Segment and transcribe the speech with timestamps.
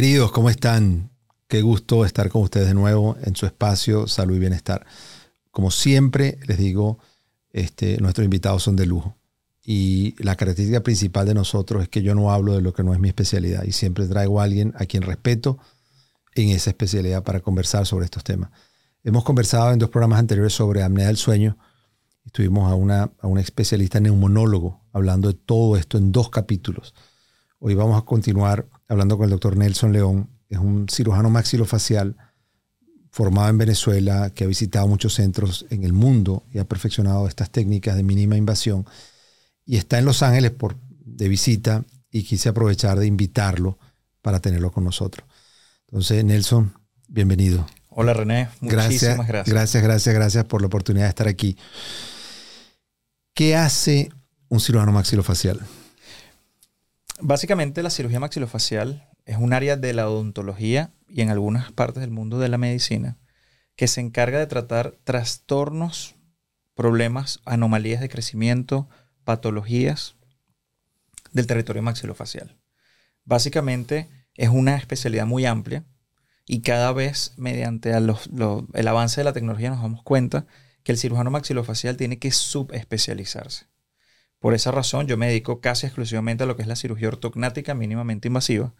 [0.00, 1.10] Queridos, ¿cómo están?
[1.46, 4.86] Qué gusto estar con ustedes de nuevo en su espacio Salud y Bienestar.
[5.50, 6.98] Como siempre les digo,
[7.52, 9.18] este, nuestros invitados son de lujo.
[9.62, 12.94] Y la característica principal de nosotros es que yo no hablo de lo que no
[12.94, 15.58] es mi especialidad y siempre traigo a alguien a quien respeto
[16.34, 18.50] en esa especialidad para conversar sobre estos temas.
[19.04, 21.58] Hemos conversado en dos programas anteriores sobre apnea del sueño.
[22.24, 26.94] Estuvimos a una, a una especialista neumonólogo hablando de todo esto en dos capítulos.
[27.58, 30.28] Hoy vamos a continuar hablando con el doctor Nelson León.
[30.48, 32.16] Es un cirujano maxilofacial
[33.12, 37.50] formado en Venezuela, que ha visitado muchos centros en el mundo y ha perfeccionado estas
[37.50, 38.84] técnicas de mínima invasión.
[39.64, 43.78] Y está en Los Ángeles por, de visita y quise aprovechar de invitarlo
[44.22, 45.26] para tenerlo con nosotros.
[45.86, 46.74] Entonces, Nelson,
[47.08, 47.66] bienvenido.
[47.90, 49.54] Hola René, muchísimas gracias.
[49.54, 51.56] Gracias, gracias, gracias por la oportunidad de estar aquí.
[53.34, 54.10] ¿Qué hace
[54.48, 55.60] un cirujano maxilofacial?
[57.22, 62.10] Básicamente la cirugía maxilofacial es un área de la odontología y en algunas partes del
[62.10, 63.18] mundo de la medicina
[63.76, 66.16] que se encarga de tratar trastornos,
[66.74, 68.88] problemas, anomalías de crecimiento,
[69.24, 70.16] patologías
[71.32, 72.58] del territorio maxilofacial.
[73.24, 75.84] Básicamente es una especialidad muy amplia
[76.46, 80.46] y cada vez mediante el avance de la tecnología nos damos cuenta
[80.82, 83.66] que el cirujano maxilofacial tiene que subespecializarse.
[84.40, 87.74] Por esa razón yo me dedico casi exclusivamente a lo que es la cirugía ortognática
[87.74, 88.72] mínimamente invasiva,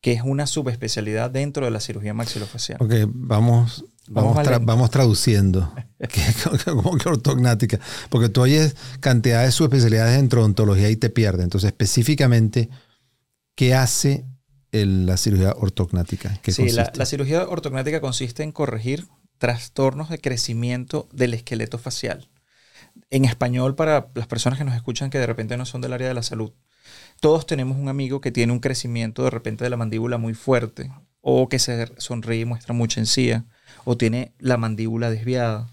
[0.00, 2.78] que es una subespecialidad dentro de la cirugía maxilofacial.
[2.82, 5.72] Ok, vamos, vamos, vamos, traduciendo.
[6.64, 7.78] como que ortognática.
[8.10, 11.44] Porque tú oyes cantidad de subespecialidades dentro de odontología y te pierdes.
[11.44, 12.68] Entonces, específicamente,
[13.54, 14.26] ¿qué hace
[14.72, 16.40] la cirugía ortognática?
[16.48, 19.06] sí, la, la cirugía ortognática consiste en corregir
[19.38, 22.28] trastornos de crecimiento del esqueleto facial
[23.14, 26.08] en español para las personas que nos escuchan que de repente no son del área
[26.08, 26.52] de la salud.
[27.20, 30.90] Todos tenemos un amigo que tiene un crecimiento de repente de la mandíbula muy fuerte,
[31.20, 33.44] o que se sonríe y muestra mucha encía,
[33.84, 35.70] o tiene la mandíbula desviada,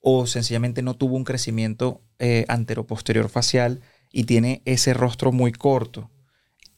[0.00, 6.10] o sencillamente no tuvo un crecimiento eh, anteroposterior facial y tiene ese rostro muy corto.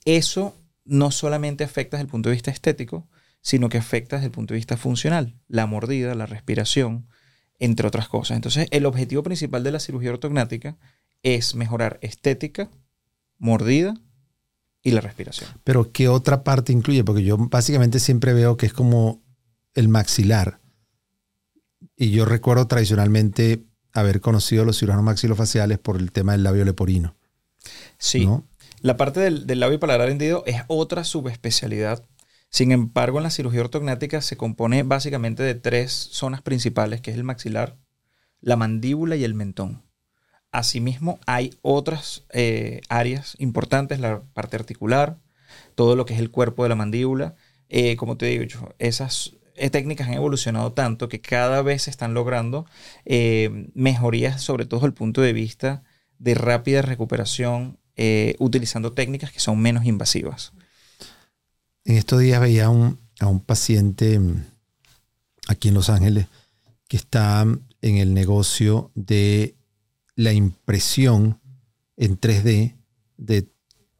[0.04, 3.06] Eso no solamente afecta desde el punto de vista estético,
[3.42, 7.06] sino que afecta desde el punto de vista funcional, la mordida, la respiración,
[7.60, 8.36] entre otras cosas.
[8.36, 10.76] Entonces, el objetivo principal de la cirugía ortognática
[11.22, 12.70] es mejorar estética,
[13.38, 13.94] mordida
[14.82, 15.48] y la respiración.
[15.62, 17.04] Pero, ¿qué otra parte incluye?
[17.04, 19.22] Porque yo básicamente siempre veo que es como
[19.74, 20.58] el maxilar.
[21.96, 26.64] Y yo recuerdo tradicionalmente haber conocido a los cirujanos maxilofaciales por el tema del labio
[26.64, 27.14] leporino.
[27.98, 28.26] Sí.
[28.80, 32.02] La parte del, del labio paladar hendido es otra subespecialidad
[32.50, 37.16] sin embargo, en la cirugía ortognática se compone básicamente de tres zonas principales, que es
[37.16, 37.76] el maxilar,
[38.40, 39.84] la mandíbula y el mentón.
[40.50, 45.20] Asimismo, hay otras eh, áreas importantes, la parte articular,
[45.76, 47.36] todo lo que es el cuerpo de la mandíbula.
[47.68, 51.90] Eh, como te digo, yo, esas eh, técnicas han evolucionado tanto que cada vez se
[51.90, 52.66] están logrando
[53.74, 55.84] mejorías, sobre todo desde el punto de vista
[56.18, 57.78] de rápida recuperación,
[58.38, 60.52] utilizando técnicas que son menos invasivas.
[61.90, 64.44] En estos días veía a un, paciente mm,
[65.48, 66.26] aquí en Los Ángeles
[66.86, 69.56] que está en el negocio de
[70.14, 71.40] la impresión
[71.96, 72.76] en 3D
[73.16, 73.48] de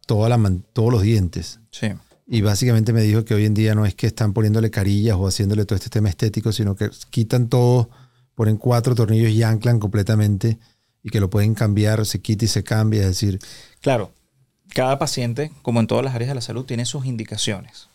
[0.06, 1.58] toda la, todos los dientes.
[1.72, 1.88] Sí.
[2.28, 5.26] Y básicamente me dijo que hoy en día no es que están poniéndole carillas o
[5.26, 7.90] haciéndole todo este tema estético, sino que quitan todo,
[8.36, 10.60] ponen cuatro tornillos y anclan completamente
[11.02, 13.00] y que lo pueden cambiar, se quita y se cambia.
[13.00, 13.40] Es decir,
[13.80, 14.12] claro,
[14.75, 17.88] cada paciente, como en todas las áreas de la salud, tiene sus indicaciones.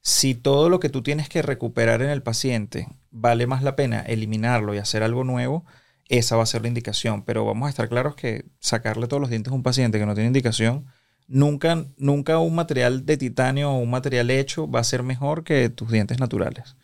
[0.00, 4.00] Si todo lo que tú tienes que recuperar en el paciente vale más la pena
[4.00, 5.64] eliminarlo y hacer algo nuevo,
[6.08, 7.22] esa va a ser la indicación.
[7.24, 10.14] Pero vamos a estar claros que sacarle todos los dientes a un paciente que no
[10.14, 10.86] tiene indicación,
[11.26, 15.68] nunca, nunca un material de titanio o un material hecho va a ser mejor que
[15.68, 16.76] tus dientes naturales.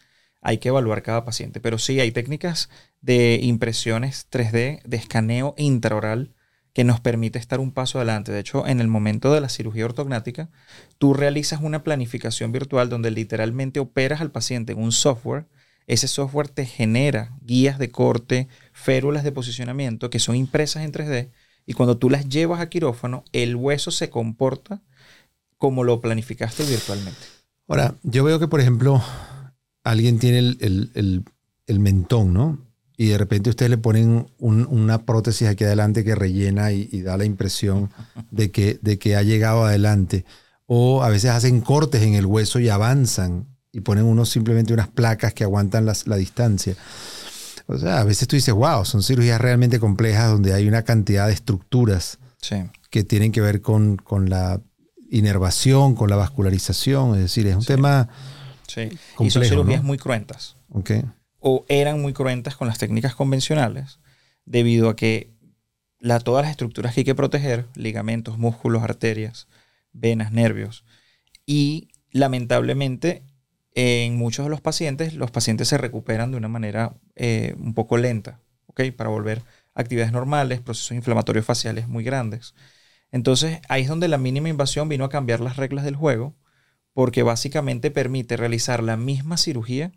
[0.42, 1.60] Hay que evaluar cada paciente.
[1.60, 2.68] Pero sí, hay técnicas
[3.00, 6.33] de impresiones 3D, de escaneo intraoral
[6.74, 8.32] que nos permite estar un paso adelante.
[8.32, 10.50] De hecho, en el momento de la cirugía ortognática,
[10.98, 15.46] tú realizas una planificación virtual donde literalmente operas al paciente en un software.
[15.86, 21.30] Ese software te genera guías de corte, férulas de posicionamiento que son impresas en 3D
[21.64, 24.82] y cuando tú las llevas a quirófano, el hueso se comporta
[25.58, 27.20] como lo planificaste virtualmente.
[27.68, 29.02] Ahora, yo veo que, por ejemplo,
[29.84, 31.24] alguien tiene el,
[31.66, 32.58] el mentón, ¿no?
[32.96, 37.24] Y de repente ustedes le ponen una prótesis aquí adelante que rellena y, da la
[37.24, 37.90] impresión
[38.30, 40.24] de que, de que ha llegado adelante.
[40.66, 44.88] O a veces hacen cortes en el hueso y avanzan y ponen unos simplemente unas
[44.88, 46.76] placas que aguantan la distancia.
[47.66, 51.26] O sea, a veces tú dices, wow, son cirugías realmente complejas donde hay una cantidad
[51.26, 52.18] de estructuras
[52.90, 54.60] que tienen que ver con, con la
[55.10, 58.08] inervación, con la vascularización, es decir, es un tema
[58.66, 58.90] sí.
[59.18, 60.56] y son cirugías muy cruentas.
[60.70, 61.04] Okay.
[61.46, 64.00] O eran muy cruentas con las técnicas convencionales,
[64.46, 65.30] debido a que
[65.98, 69.46] la, todas las estructuras que hay que proteger, ligamentos, músculos, arterias,
[69.92, 70.86] venas, nervios,
[71.44, 73.24] y lamentablemente
[73.74, 77.98] en muchos de los pacientes, los pacientes se recuperan de una manera eh, un poco
[77.98, 78.80] lenta, ¿ok?
[78.96, 79.42] Para volver
[79.74, 82.54] a actividades normales, procesos inflamatorios faciales muy grandes.
[83.10, 86.34] Entonces, ahí es donde la mínima invasión vino a cambiar las reglas del juego,
[86.94, 89.92] porque básicamente permite realizar la misma cirugía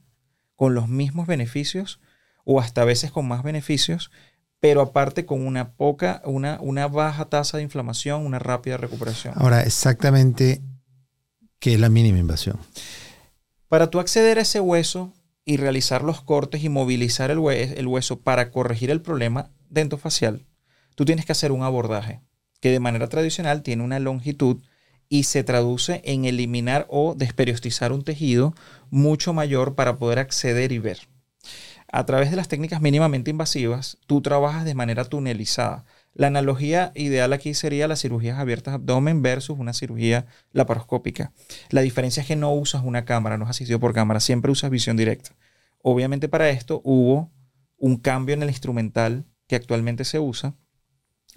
[0.57, 2.01] con los mismos beneficios
[2.43, 4.11] o hasta a veces con más beneficios,
[4.59, 9.33] pero aparte con una poca, una, una baja tasa de inflamación, una rápida recuperación.
[9.37, 10.61] Ahora, exactamente,
[11.59, 12.57] ¿qué es la mínima invasión?
[13.69, 15.13] Para tú acceder a ese hueso
[15.45, 20.45] y realizar los cortes y movilizar el, el hueso para corregir el problema dentofacial,
[20.95, 22.21] tú tienes que hacer un abordaje
[22.59, 24.63] que de manera tradicional tiene una longitud
[25.09, 28.53] y se traduce en eliminar o desperiostizar un tejido
[28.89, 30.99] mucho mayor para poder acceder y ver.
[31.89, 35.85] A través de las técnicas mínimamente invasivas, tú trabajas de manera tunelizada.
[36.13, 41.31] La analogía ideal aquí sería las cirugías abiertas abdomen versus una cirugía laparoscópica.
[41.69, 44.69] La diferencia es que no usas una cámara, no es asistido por cámara, siempre usas
[44.69, 45.35] visión directa.
[45.81, 47.31] Obviamente para esto hubo
[47.77, 50.55] un cambio en el instrumental que actualmente se usa,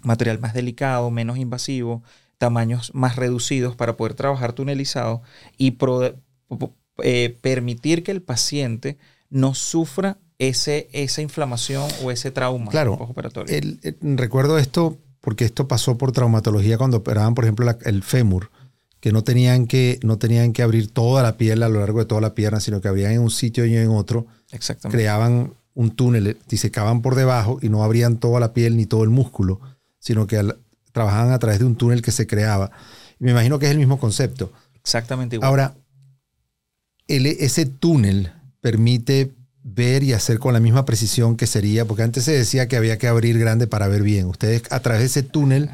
[0.03, 2.03] material más delicado, menos invasivo,
[2.41, 5.21] tamaños más reducidos para poder trabajar tunelizado
[5.59, 5.77] y
[7.03, 8.97] eh, permitir que el paciente
[9.29, 13.55] no sufra ese, esa inflamación o ese trauma claro, postoperatorio.
[14.01, 18.51] recuerdo esto porque esto pasó por traumatología cuando operaban, por ejemplo, el fémur,
[19.01, 22.07] que no tenían que, no tenían que abrir toda la piel a lo largo de
[22.07, 24.27] toda la pierna, sino que abrían en un sitio y en otro.
[24.51, 24.97] Exactamente.
[24.97, 29.11] Creaban un túnel, disecaban por debajo y no abrían toda la piel ni todo el
[29.11, 29.61] músculo
[30.01, 30.43] sino que
[30.93, 32.71] trabajaban a través de un túnel que se creaba.
[33.19, 34.53] me imagino que es el mismo concepto.
[34.75, 35.49] Exactamente igual.
[35.49, 35.77] Ahora,
[37.07, 42.33] ese túnel permite ver y hacer con la misma precisión que sería, porque antes se
[42.33, 44.27] decía que había que abrir grande para ver bien.
[44.27, 45.71] Ustedes a través de ese túnel,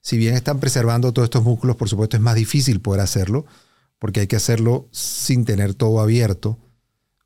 [0.00, 3.46] si bien están preservando todos estos músculos, por supuesto es más difícil poder hacerlo,
[3.98, 6.58] porque hay que hacerlo sin tener todo abierto,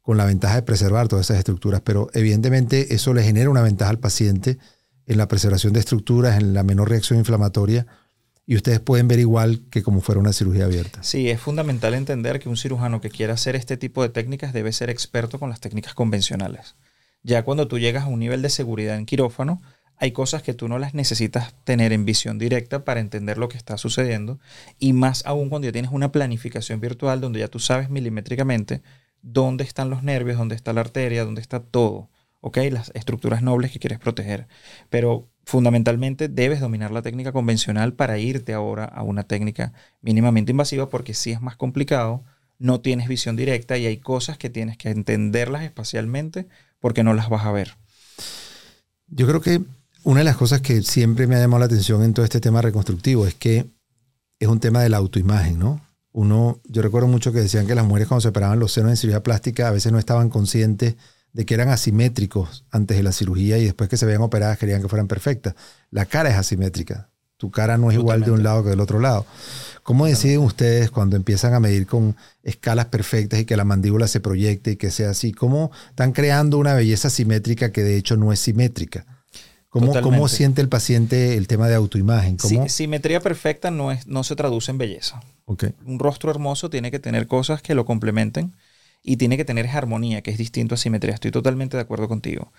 [0.05, 3.91] con la ventaja de preservar todas esas estructuras, pero evidentemente eso le genera una ventaja
[3.91, 4.59] al paciente
[5.07, 7.87] en la preservación de estructuras, en la menor reacción inflamatoria,
[8.47, 11.03] y ustedes pueden ver igual que como fuera una cirugía abierta.
[11.03, 14.73] Sí, es fundamental entender que un cirujano que quiera hacer este tipo de técnicas debe
[14.73, 16.77] ser experto con las técnicas convencionales.
[17.23, 19.63] Ya cuando tú llegas a un nivel de seguridad en quirófano,
[19.97, 23.57] hay cosas que tú no las necesitas tener en visión directa para entender lo que
[23.57, 24.39] está sucediendo
[24.79, 28.83] y más aún cuando ya tienes una planificación virtual donde ya tú sabes milimétricamente
[29.23, 32.11] dónde están los nervios, dónde está la arteria, dónde está todo.
[32.45, 32.59] ¿Ok?
[32.71, 34.47] Las estructuras nobles que quieres proteger.
[34.91, 40.91] Pero fundamentalmente debes dominar la técnica convencional para irte ahora a una técnica mínimamente invasiva
[40.91, 42.23] porque si es más complicado,
[42.59, 46.47] no tienes visión directa y hay cosas que tienes que entenderlas espacialmente
[46.81, 47.79] porque no las vas a ver.
[49.07, 49.63] Yo creo que
[50.03, 52.61] una de las cosas que siempre me ha llamado la atención en todo este tema
[52.61, 53.71] reconstructivo es que
[54.39, 55.81] es un tema de la autoimagen, ¿no?
[56.13, 58.99] Uno, yo recuerdo mucho que decían que las mujeres cuando se operaban los senos en
[58.99, 60.97] cirugía plástica a veces no estaban conscientes
[61.35, 64.81] de que eran asimétricos antes de la cirugía y después que se veían operadas querían
[64.81, 65.55] que fueran perfectas.
[65.91, 67.11] La cara es asimétrica.
[67.37, 69.27] Tu cara no es igual de un lado que del otro lado.
[69.83, 74.21] ¿Cómo deciden ustedes cuando empiezan a medir con escalas perfectas y que la mandíbula se
[74.21, 75.33] proyecte y que sea así?
[75.33, 79.05] ¿Cómo están creando una belleza simétrica que de hecho no es simétrica?
[79.69, 82.37] ¿Cómo, ¿Cómo, siente el paciente el tema de autoimagen?
[82.37, 82.69] ¿Cómo?
[82.69, 85.21] simetría perfecta no, es, no se traduce en belleza.
[85.85, 88.55] Un rostro hermoso tiene que tener cosas que lo complementen
[89.05, 91.15] y tiene que tener armonía, que es distinto a simetría.
[91.15, 92.53] Estoy totalmente de acuerdo contigo.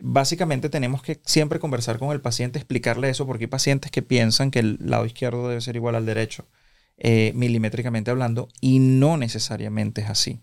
[0.00, 4.50] Básicamente tenemos que siempre conversar con el paciente, explicarle eso, porque hay pacientes que piensan
[4.50, 6.48] que el lado izquierdo debe ser igual al derecho,
[6.96, 10.40] eh, milimétricamente hablando, y no necesariamente es así.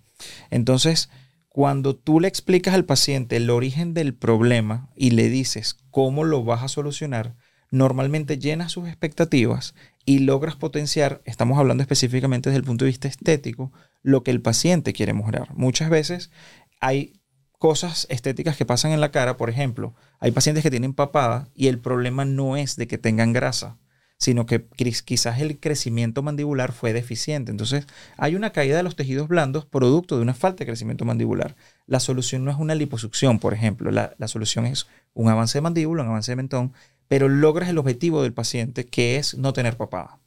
[0.52, 1.10] Entonces,
[1.50, 6.44] cuando tú le explicas al paciente el origen del problema y le dices cómo lo
[6.44, 7.36] vas a solucionar,
[7.72, 9.74] normalmente llenas sus expectativas
[10.08, 13.74] y logras potenciar, estamos hablando específicamente desde el punto de vista estético,
[14.04, 15.54] lo que el paciente quiere mejorar.
[15.54, 16.32] Muchas veces
[16.80, 17.20] hay
[17.60, 21.68] cosas estéticas que pasan en la cara, por ejemplo, hay pacientes que tienen papada y
[21.68, 23.80] el problema no es de que tengan grasa,
[24.18, 24.66] sino que
[25.04, 27.52] quizás el crecimiento mandibular fue deficiente.
[27.52, 27.86] Entonces,
[28.16, 31.58] hay una caída de los tejidos blandos producto de una falta de crecimiento mandibular.
[31.86, 35.64] La solución no es una liposucción, por ejemplo, la, la solución es un avance de
[35.64, 36.72] mandíbula, un avance de mentón,
[37.08, 40.20] pero logras el objetivo del paciente, que es no tener papada.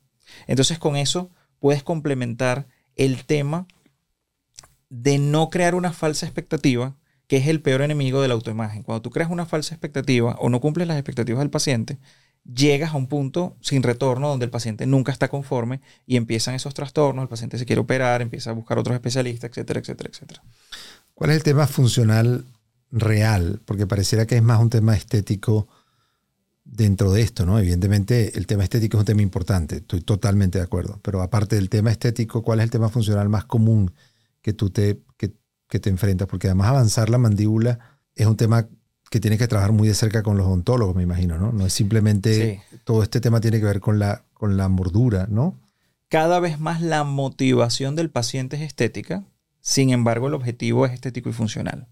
[0.47, 3.67] Entonces, con eso puedes complementar el tema
[4.89, 6.97] de no crear una falsa expectativa,
[7.27, 8.83] que es el peor enemigo de la autoimagen.
[8.83, 11.99] Cuando tú creas una falsa expectativa o no cumples las expectativas del paciente,
[12.45, 16.75] llegas a un punto sin retorno donde el paciente nunca está conforme y empiezan esos
[16.75, 20.43] trastornos, el paciente se quiere operar, empieza a buscar otros especialistas, etcétera, etcétera, etcétera.
[21.15, 22.47] ¿Cuál es el tema funcional
[22.91, 23.61] real?
[23.65, 25.69] Porque pareciera que es más un tema estético
[26.71, 27.59] dentro de esto, ¿no?
[27.59, 31.69] Evidentemente el tema estético es un tema importante, estoy totalmente de acuerdo, pero aparte del
[31.69, 33.93] tema estético, ¿cuál es el tema funcional más común
[34.41, 36.29] que tú te, que, te enfrentas?
[36.29, 37.79] Porque además avanzar la mandíbula
[38.15, 38.69] es un tema
[39.11, 41.51] que tiene que trabajar muy de cerca con los odontólogos, me imagino, ¿no?
[41.53, 45.59] No es simplemente, todo este tema tiene que ver con la, con la mordura, ¿no?
[46.09, 49.25] Cada vez más la motivación del paciente es estética,
[49.61, 51.89] sin embargo el objetivo es estético y funcional.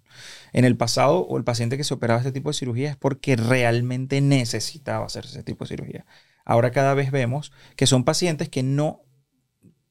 [0.52, 3.36] En el pasado, o el paciente que se operaba este tipo de cirugía es porque
[3.36, 6.06] realmente necesitaba hacer ese tipo de cirugía.
[6.44, 9.02] Ahora cada vez vemos que son pacientes que no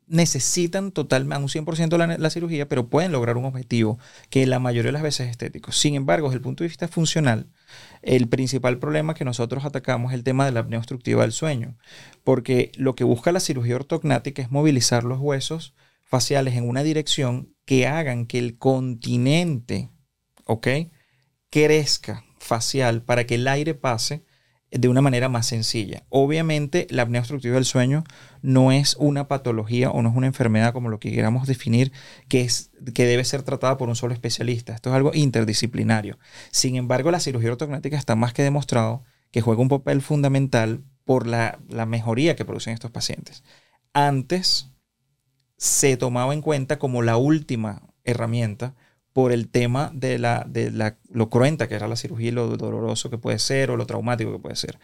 [0.08, 4.90] necesitan totalmente un 100% la, la cirugía, pero pueden lograr un objetivo que la mayoría
[4.90, 5.72] de las veces es estético.
[5.72, 7.48] Sin embargo, desde el punto de vista funcional,
[8.02, 11.78] el principal problema que nosotros atacamos es el tema de la apnea obstructiva del sueño,
[12.24, 17.54] porque lo que busca la cirugía ortognática es movilizar los huesos faciales en una dirección
[17.68, 19.92] que hagan que el continente
[20.48, 20.68] ¿ok?
[21.50, 24.24] Crezca facial para que el aire pase
[24.72, 26.04] de una manera más sencilla.
[26.10, 28.04] Obviamente, la apnea obstructiva del sueño
[28.42, 31.94] no es una patología o no es una enfermedad como lo que queramos definir,
[32.28, 34.74] que, es, que debe ser tratada por un solo especialista.
[34.74, 36.20] Esto es algo interdisciplinario.
[36.52, 41.28] Sin embargo, la cirugía ortognática está más que demostrado que juega un papel fundamental por
[41.28, 43.44] la, la mejoría que producen estos pacientes.
[43.94, 44.70] Antes
[45.58, 48.76] se tomaba en cuenta como la última herramienta
[49.14, 53.10] por el tema de, la, de la, lo cruenta que era la cirugía lo doloroso
[53.10, 54.80] que puede ser o lo traumático que puede ser.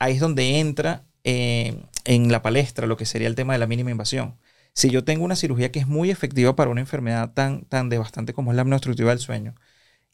[0.00, 3.66] Ahí es donde entra eh, en la palestra lo que sería el tema de la
[3.66, 4.36] mínima invasión.
[4.74, 8.32] Si yo tengo una cirugía que es muy efectiva para una enfermedad tan, tan devastante
[8.32, 9.54] como es la obstructiva del sueño,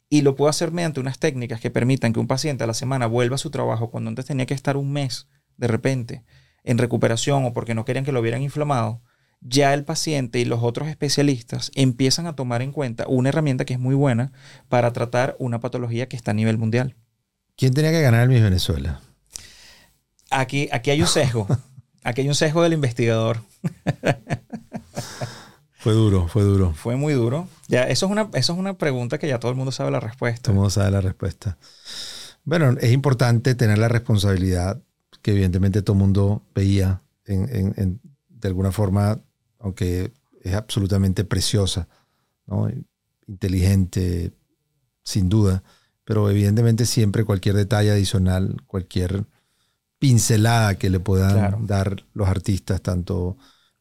[0.09, 3.07] y lo puedo hacer mediante unas técnicas que permitan que un paciente a la semana
[3.07, 6.23] vuelva a su trabajo cuando antes tenía que estar un mes de repente
[6.63, 9.01] en recuperación o porque no querían que lo hubieran inflamado,
[9.47, 13.73] ya el paciente y los otros especialistas empiezan a tomar en cuenta una herramienta que
[13.73, 14.31] es muy buena
[14.69, 16.95] para tratar una patología que está a nivel mundial.
[17.55, 19.01] ¿Quién tenía que ganar el Miss Venezuela?
[20.31, 21.47] Aquí, aquí hay un sesgo.
[22.03, 23.39] Aquí hay un sesgo del investigador.
[25.79, 26.73] Fue duro, fue duro.
[26.73, 27.47] Fue muy duro.
[27.67, 29.99] Ya, eso es una, eso es una pregunta que ya todo el mundo sabe la
[29.99, 30.41] respuesta.
[30.41, 31.57] Todo el mundo sabe la respuesta.
[32.43, 34.81] Bueno, es importante tener la responsabilidad
[35.21, 37.99] que evidentemente todo el mundo veía en,
[38.29, 39.19] de alguna forma
[39.59, 41.87] aunque es absolutamente preciosa,
[43.27, 44.31] inteligente,
[45.03, 45.63] sin duda,
[46.03, 49.25] pero evidentemente siempre cualquier detalle adicional, cualquier
[49.97, 53.37] pincelada que le puedan dar los artistas, tanto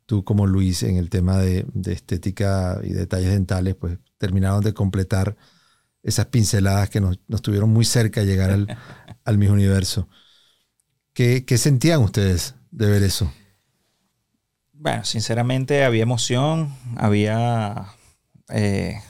[0.07, 5.37] tú como Luis, en el tema de, estética y detalles dentales, pues terminaron de completar
[6.02, 8.78] esas pinceladas que nos, tuvieron muy cerca de llegar al,
[9.25, 10.09] al mismo universo.
[11.12, 13.31] ¿Qué sentían ustedes de ver eso?
[14.85, 17.87] Bueno, sinceramente había emoción, había
[18.50, 19.00] eh,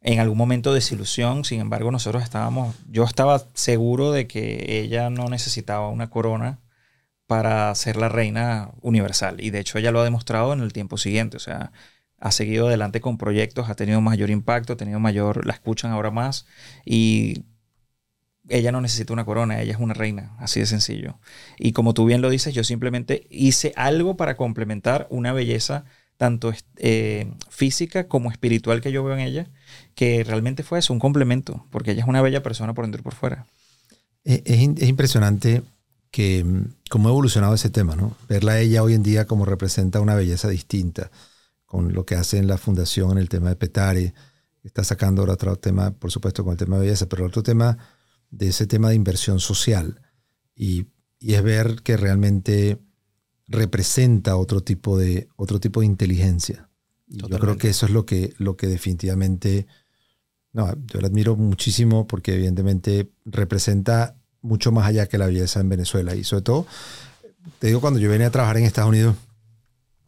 [0.00, 5.28] en algún momento desilusión, sin embargo nosotros estábamos, yo estaba seguro de que ella no
[5.28, 6.60] necesitaba una corona
[7.26, 9.38] para ser la reina universal.
[9.42, 11.72] Y de hecho ella lo ha demostrado en el tiempo siguiente, o sea,
[12.18, 16.10] ha seguido adelante con proyectos, ha tenido mayor impacto, ha tenido mayor, la escuchan ahora
[16.10, 16.46] más.
[16.86, 17.44] Y
[18.48, 21.18] ella no necesita una corona, ella es una reina, así de sencillo.
[21.58, 25.84] Y como tú bien lo dices, yo simplemente hice algo para complementar una belleza
[26.16, 29.50] tanto eh, física como espiritual que yo veo en ella,
[29.94, 33.14] que realmente fue eso, un complemento, porque ella es una bella persona por dentro por
[33.14, 33.46] fuera.
[34.24, 35.62] Es, es impresionante
[36.10, 38.16] que mm, cómo ha evolucionado ese tema, ¿no?
[38.28, 41.10] Verla a ella hoy en día como representa una belleza distinta,
[41.66, 44.14] con lo que hace en la fundación en el tema de Petare,
[44.64, 47.78] está sacando ahora otro tema, por supuesto, con el tema de belleza, pero otro tema
[48.30, 50.00] de ese tema de inversión social
[50.54, 50.86] y,
[51.18, 52.78] es ver que realmente
[53.48, 56.68] representa otro tipo de, otro tipo de inteligencia.
[57.08, 59.66] Yo creo que eso es lo que, lo que definitivamente,
[60.52, 65.68] no, yo la admiro muchísimo porque evidentemente representa mucho más allá que la belleza en
[65.68, 66.14] Venezuela.
[66.14, 66.66] Y sobre todo,
[67.58, 69.16] te digo, cuando yo venía a trabajar en Estados Unidos,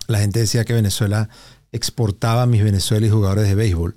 [0.06, 1.28] la gente decía que Venezuela
[1.72, 3.96] exportaba a mis Venezuela y jugadores de béisbol.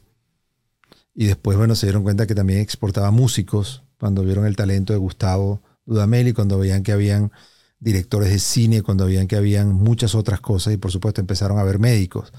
[1.14, 5.00] Y después, bueno, se dieron cuenta que también exportaba músicos, cuando vieron el talento de
[5.00, 7.32] Gustavo Dudamel cuando veían que habían
[7.80, 11.64] directores de cine, cuando veían que habían muchas otras cosas y por supuesto empezaron a
[11.64, 12.34] ver médicos,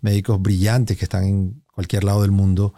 [0.00, 2.74] médicos brillantes que están en cualquier lado del mundo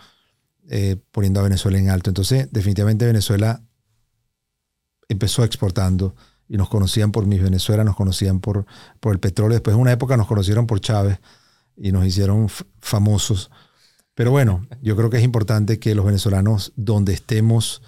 [0.70, 2.08] eh, poniendo a Venezuela en alto.
[2.08, 3.62] Entonces, definitivamente Venezuela
[5.10, 6.14] empezó exportando
[6.48, 8.64] y nos conocían por mis Venezuela, nos conocían por,
[8.98, 9.56] por el petróleo.
[9.56, 11.18] Después, en una época, nos conocieron por Chávez
[11.76, 12.48] y nos hicieron
[12.80, 13.50] famosos.
[14.14, 17.82] Pero bueno, yo creo que es importante que los venezolanos, donde estemos,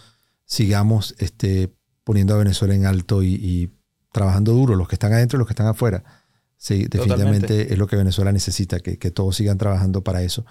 [0.54, 3.70] sigamos este, poniendo a Venezuela en alto y,
[4.12, 6.04] trabajando duro, los que están adentro y los que están afuera.
[6.56, 10.46] Sí, definitivamente es lo que Venezuela necesita, que, todos sigan trabajando para eso.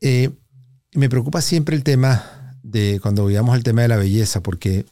[0.00, 0.30] Eh,
[0.92, 4.84] me preocupa siempre el tema de cuando veamos el tema de la belleza, porque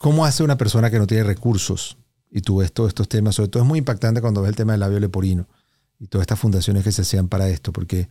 [0.00, 1.96] ¿cómo hace una persona que no tiene recursos?
[2.30, 4.72] Y tú ves todos estos temas, sobre todo es muy impactante cuando ves el tema
[4.72, 5.48] del labio leporino
[6.00, 8.08] y todas estas fundaciones que se hacían para esto, porque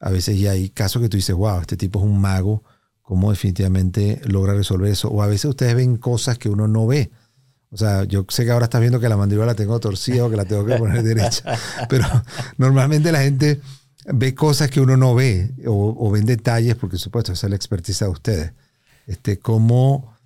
[0.00, 2.62] a veces ya hay casos que tú dices, wow, este tipo es un mago,
[3.04, 5.08] ¿cómo definitivamente logra resolver eso?
[5.10, 7.10] O a veces ustedes ven cosas que uno no ve.
[7.70, 10.30] O sea, yo sé que ahora estás viendo que la mandíbula la tengo torcida o
[10.30, 11.56] que la tengo que poner derecha,
[11.88, 12.06] pero
[12.56, 13.60] normalmente la gente
[14.06, 18.06] ve cosas que uno no ve o, ven detalles, porque supuesto, esa es la expertiza
[18.06, 18.52] de ustedes.
[19.06, 20.16] Este, ¿cómo,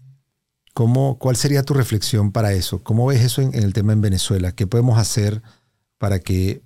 [0.73, 2.83] cómo, ¿Cuál sería tu reflexión para eso?
[2.85, 4.53] ¿Cómo ves eso en, el tema en Venezuela?
[4.53, 5.43] ¿Qué podemos hacer
[5.99, 6.63] para que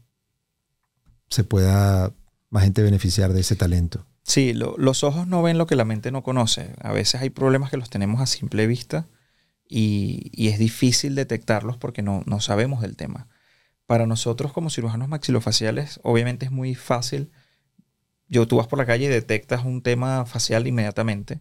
[1.31, 2.13] se pueda
[2.51, 4.05] más gente beneficiar de ese talento?
[4.23, 6.75] Sí, los ojos no ven lo que la mente no conoce.
[6.81, 9.09] A veces hay problemas que los tenemos a simple vista
[9.69, 13.29] y, es difícil detectarlos porque no, no sabemos del tema.
[13.87, 17.31] Para nosotros como cirujanos maxilofaciales, obviamente es muy fácil.
[18.29, 21.41] Yo, tú vas por la calle y detectas un tema facial inmediatamente.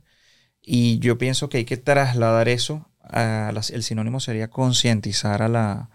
[0.62, 2.88] Y yo pienso que hay que trasladar eso.
[3.04, 5.90] A el sinónimo sería concientizar la,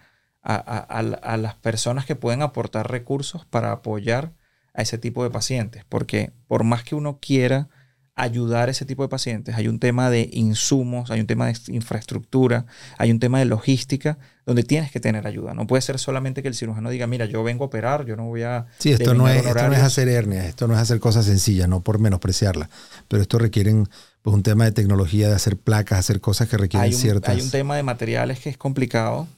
[0.47, 4.33] a, las personas que pueden aportar recursos para apoyar
[4.77, 5.85] a ese tipo de pacientes.
[5.89, 7.69] Porque por más que uno quiera
[8.17, 9.55] ayudar a ese tipo de pacientes.
[9.57, 12.65] Hay un tema de insumos, hay un tema de infraestructura,
[12.97, 14.17] hay un tema de logística
[14.47, 15.53] donde tienes que tener ayuda.
[15.53, 18.25] No puede ser solamente que el cirujano diga, mira, yo vengo a operar, yo no
[18.25, 18.67] voy a...
[18.79, 21.69] Sí, esto no, es, esto no es hacer hernias, esto no es hacer cosas sencillas,
[21.69, 22.71] no por menospreciarla,
[23.07, 23.87] pero esto requieren
[24.23, 27.37] pues, un tema de tecnología, de hacer placas, hacer cosas que requieren ciertas...
[27.37, 29.29] Hay un tema de materiales que es complicado,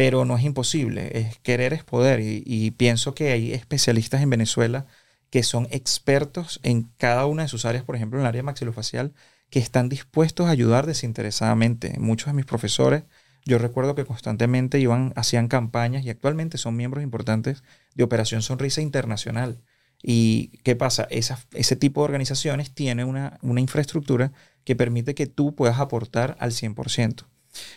[0.00, 1.10] pero no es imposible.
[1.12, 4.86] Es querer es poder y pienso que hay especialistas en Venezuela
[5.28, 9.12] que son expertos en cada una de sus áreas, por ejemplo, en el área maxilofacial,
[9.50, 11.98] que están dispuestos a ayudar desinteresadamente.
[11.98, 13.02] Muchos de mis profesores,
[13.44, 17.62] yo recuerdo que constantemente iban, hacían campañas y actualmente son miembros importantes
[17.94, 19.60] de Operación Sonrisa Internacional.
[20.02, 21.08] ¿Y qué pasa?
[21.10, 24.32] ese tipo de organizaciones tienen una, una infraestructura
[24.64, 27.26] que permite que tú puedas aportar al 100%.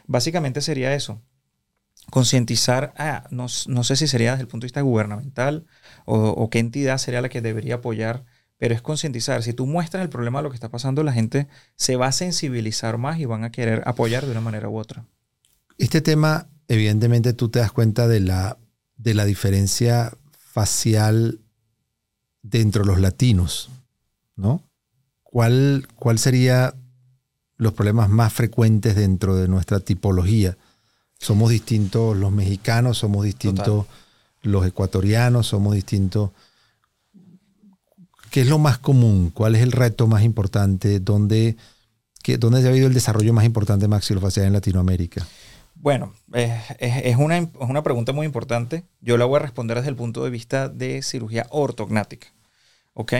[0.08, 1.22] Básicamente sería eso,
[2.10, 5.66] concientizar, ah, no, no, sé si sería desde el punto de vista gubernamental
[6.06, 8.26] o, qué entidad sería la que debería apoyar,
[8.58, 9.44] pero es concientizar.
[9.44, 12.12] Si tú muestras el problema de lo que está pasando, la gente se va a
[12.12, 15.06] sensibilizar más y van a querer apoyar de una manera u otra.
[15.78, 18.58] Este tema, evidentemente, tú te das cuenta de la,
[18.98, 21.40] de la diferencia facial
[22.42, 23.70] dentro de los latinos,
[24.36, 24.62] ¿no?
[25.24, 26.76] ¿Cuál, ¿Cuál sería
[27.58, 30.58] los problemas más frecuentes dentro de nuestra tipología?
[31.24, 33.86] Somos distintos los mexicanos, somos distintos
[34.42, 36.32] los ecuatorianos, somos distintos.
[38.30, 39.32] ¿Qué es lo más común?
[39.34, 41.00] ¿Cuál es el reto más importante?
[41.00, 41.56] ¿Dónde,
[42.40, 45.26] ¿dónde ha habido el desarrollo más importante de maxilofacial en Latinoamérica?
[45.76, 48.84] Bueno, es, una, pregunta muy importante.
[49.00, 52.28] Yo la voy a responder desde el punto de vista de cirugía ortognática.
[52.92, 53.14] ¿Ok?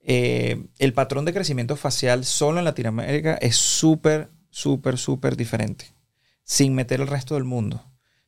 [0.00, 5.93] Eh, el patrón de crecimiento facial solo en Latinoamérica es súper, súper, súper diferente
[6.44, 7.84] sin meter el resto del mundo.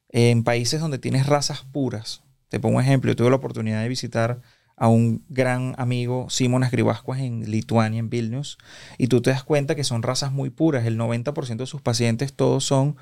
[0.09, 3.89] En países donde tienes razas puras, te pongo un ejemplo, yo tuve la oportunidad de
[3.89, 4.41] visitar
[4.77, 8.59] a un gran amigo, Simonas Gribascuas, en Lituania, en Vilnius,
[8.99, 10.85] y tú te das cuenta que son razas muy puras.
[10.85, 12.97] El 90% de sus pacientes todos son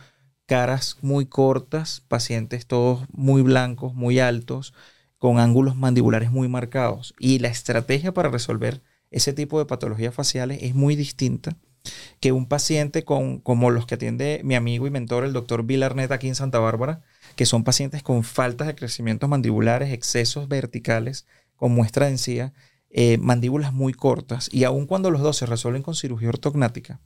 [0.46, 4.72] caras muy cortas, pacientes todos muy blancos, muy altos,
[5.18, 7.14] con ángulos mandibulares muy marcados.
[7.18, 11.57] Y la estrategia para resolver ese tipo de patologías faciales es muy distinta
[12.20, 15.83] que un paciente con, como los que atiende mi amigo y mentor, el doctor Bill
[15.83, 17.03] Arnett, aquí en Santa Bárbara,
[17.37, 22.53] que son pacientes con faltas de crecimientos mandibulares, excesos verticales, con muestra de encía,
[22.90, 27.01] eh, mandíbulas muy cortas, y aun cuando los dos se resuelven con cirugía ortognática,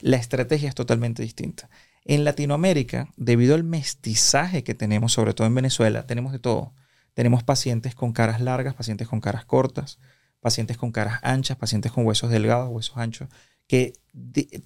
[0.00, 1.68] la estrategia es totalmente distinta.
[2.04, 6.72] En Latinoamérica, debido al mestizaje que tenemos, sobre todo en Venezuela, tenemos de todo.
[7.14, 9.98] Tenemos pacientes con caras largas, pacientes con caras cortas,
[10.40, 13.28] pacientes con caras anchas, pacientes con huesos delgados, huesos anchos
[13.66, 13.94] que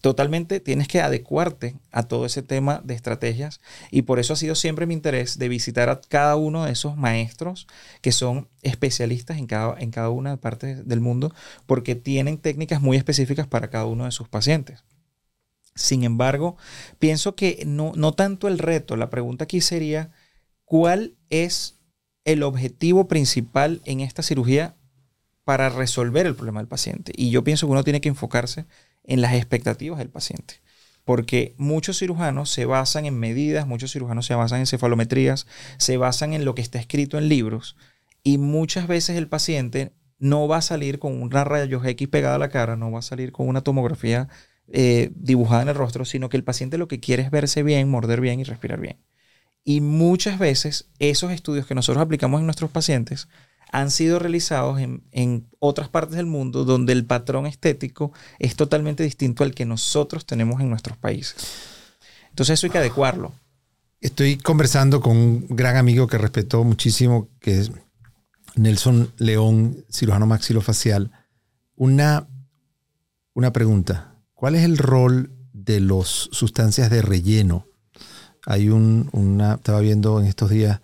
[0.01, 4.55] totalmente tienes que adecuarte a todo ese tema de estrategias y por eso ha sido
[4.55, 7.67] siempre mi interés de visitar a cada uno de esos maestros
[8.03, 11.35] que son especialistas en cada, en cada una de partes del mundo
[11.67, 14.85] porque tienen técnicas muy específicas para cada uno de sus pacientes.
[15.75, 16.57] Sin embargo,
[16.99, 20.11] pienso que no, no tanto el reto, la pregunta aquí sería,
[20.65, 21.79] ¿cuál es
[22.25, 24.75] el objetivo principal en esta cirugía
[25.45, 27.13] para resolver el problema del paciente?
[27.17, 28.67] Y yo pienso que uno tiene que enfocarse
[29.09, 30.61] en las expectativas del paciente.
[31.05, 35.47] Porque muchos cirujanos se basan en medidas, muchos cirujanos se basan en cefalometrías,
[35.79, 37.77] se basan en lo que está escrito en libros
[38.23, 42.39] y muchas veces el paciente no va a salir con una rayos X pegada a
[42.39, 44.29] la cara, no va a salir con una tomografía
[44.69, 47.89] eh, dibujada en el rostro, sino que el paciente lo que quiere es verse bien,
[47.89, 48.99] morder bien y respirar bien.
[49.65, 53.29] Y muchas veces esos estudios que nosotros aplicamos en nuestros pacientes
[53.73, 59.43] han sido realizados en, otras partes del mundo donde el patrón estético es totalmente distinto
[59.43, 61.35] al que nosotros tenemos en nuestros países.
[62.31, 63.33] Entonces eso hay que adecuarlo.
[64.01, 67.73] Estoy conversando con un gran amigo que respeto muchísimo, que es
[68.55, 71.11] Nelson León, cirujano maxilofacial.
[71.75, 72.29] Una,
[73.35, 74.15] una pregunta.
[74.35, 77.67] ¿Cuál es el rol de las sustancias de relleno?
[78.47, 80.81] Hay un, una, estaba viendo en estos días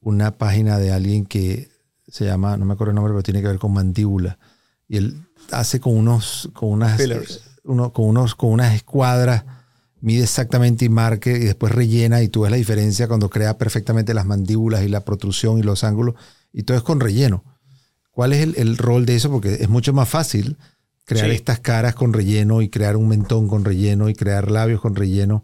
[0.00, 1.73] una página de alguien que
[2.14, 4.38] se llama, no me acuerdo el nombre, pero tiene que ver con mandíbula.
[4.86, 7.00] Y él hace con unos, con unas,
[7.64, 9.42] uno, con unos, con unas escuadras,
[10.00, 14.14] mide exactamente y marque y después rellena y tú ves la diferencia cuando crea perfectamente
[14.14, 16.14] las mandíbulas y la protrusión y los ángulos
[16.52, 17.42] y todo es con relleno.
[18.12, 19.28] ¿Cuál es el, rol de eso?
[19.28, 20.56] Porque es mucho más fácil
[21.06, 24.94] crear estas caras con relleno y crear un mentón con relleno y crear labios con
[24.94, 25.42] relleno.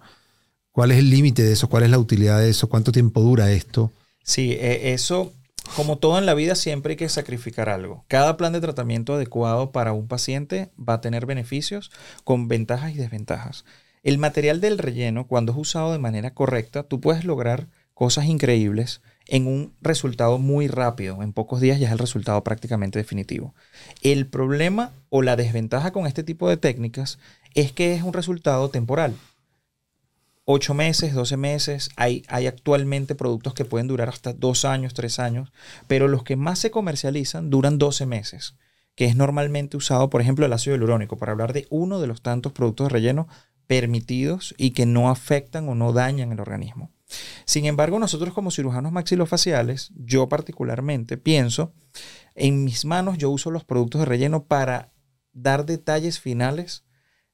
[0.70, 1.68] ¿Cuál es el límite de eso?
[1.68, 2.68] ¿Cuál es la utilidad de eso?
[2.68, 3.92] ¿Cuánto tiempo dura esto?
[4.22, 5.32] Sí, e, eso
[5.76, 8.04] como todo en la vida, siempre hay que sacrificar algo.
[8.08, 11.90] Cada plan de tratamiento adecuado para un paciente va a tener beneficios
[12.24, 13.64] con ventajas y desventajas.
[14.02, 19.02] El material del relleno, cuando es usado de manera correcta, tú puedes lograr cosas increíbles
[19.26, 21.22] en un resultado muy rápido.
[21.22, 23.54] En pocos días ya es el resultado prácticamente definitivo.
[24.00, 27.18] El problema o la desventaja con este tipo de técnicas
[27.54, 29.14] es que es un resultado temporal.
[30.50, 31.90] 8 meses, 12 meses.
[31.96, 35.52] Hay, hay actualmente productos que pueden durar hasta 2 años, 3 años,
[35.86, 38.56] pero los que más se comercializan duran 12 meses,
[38.96, 42.22] que es normalmente usado, por ejemplo, el ácido hialurónico, para hablar de uno de los
[42.22, 43.28] tantos productos de relleno
[43.66, 46.90] permitidos y que no afectan o no dañan el organismo.
[47.44, 51.72] Sin embargo, nosotros como cirujanos maxilofaciales, yo particularmente pienso,
[52.34, 54.92] en mis manos yo uso los productos de relleno para
[55.32, 56.84] dar detalles finales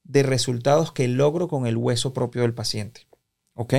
[0.09, 3.07] de resultados que logro con el hueso propio del paciente.
[3.55, 3.75] ¿Ok?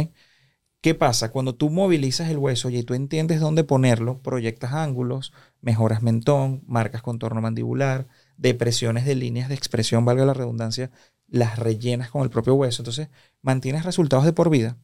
[0.81, 1.31] ¿Qué pasa?
[1.31, 7.01] Cuando tú movilizas el hueso y tú entiendes dónde ponerlo, proyectas ángulos, mejoras mentón, marcas
[7.01, 10.91] contorno mandibular, depresiones de líneas de expresión, valga la redundancia,
[11.27, 12.83] las rellenas con el propio hueso.
[12.83, 13.09] Entonces,
[13.41, 14.77] mantienes resultados de por vida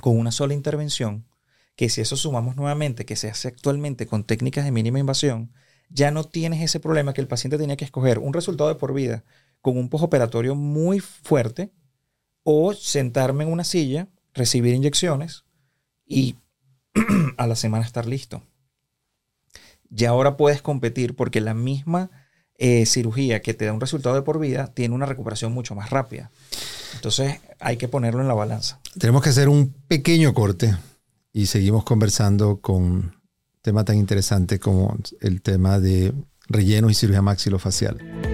[0.00, 1.26] con una sola intervención,
[1.76, 5.52] que si eso sumamos nuevamente, que se hace actualmente con técnicas de mínima invasión,
[5.90, 8.94] ya no tienes ese problema que el paciente tenía que escoger un resultado de por
[8.94, 9.24] vida
[9.64, 11.72] con un postoperatorio muy fuerte
[12.42, 15.44] o sentarme en una silla, recibir inyecciones
[16.06, 16.36] y
[17.38, 18.42] a la semana estar listo.
[19.88, 22.10] Ya ahora puedes competir porque la misma
[22.58, 25.88] eh, cirugía que te da un resultado de por vida tiene una recuperación mucho más
[25.88, 26.30] rápida.
[26.96, 28.80] Entonces hay que ponerlo en la balanza.
[28.98, 30.76] Tenemos que hacer un pequeño corte
[31.32, 33.14] y seguimos conversando con un
[33.62, 36.12] tema tan interesante como el tema de
[36.48, 38.33] relleno y cirugía maxilofacial.